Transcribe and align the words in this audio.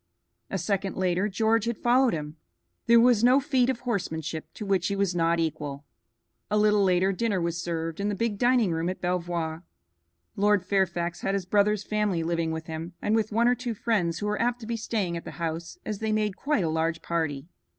A 0.49 0.57
second 0.57 0.97
later 0.97 1.29
George 1.29 1.65
had 1.65 1.77
followed 1.77 2.11
him. 2.13 2.35
There 2.87 2.99
was 2.99 3.23
no 3.23 3.39
feat 3.39 3.69
of 3.69 3.81
horsemanship 3.81 4.51
to 4.55 4.65
which 4.65 4.87
he 4.87 4.95
was 4.95 5.13
not 5.13 5.39
equal. 5.39 5.85
A 6.49 6.57
little 6.57 6.83
later 6.83 7.11
dinner 7.11 7.39
was 7.39 7.61
served 7.61 7.99
in 7.99 8.09
the 8.09 8.15
big 8.15 8.39
dining 8.39 8.71
room 8.71 8.89
at 8.89 8.99
Belvoir. 8.99 9.63
Lord 10.35 10.65
Fairfax 10.65 11.21
had 11.21 11.35
his 11.35 11.45
brother's 11.45 11.83
family 11.83 12.23
living 12.23 12.49
with 12.51 12.65
him, 12.65 12.93
and 12.99 13.15
with 13.15 13.31
one 13.31 13.47
or 13.47 13.53
two 13.53 13.75
friends 13.75 14.17
who 14.17 14.25
were 14.25 14.41
apt 14.41 14.59
to 14.61 14.65
be 14.65 14.75
staying 14.75 15.15
at 15.17 15.23
the 15.23 15.31
house 15.37 15.77
they 15.83 16.11
made 16.11 16.35
quite 16.35 16.63
a 16.63 16.67
large 16.69 17.03
party. 17.03 17.45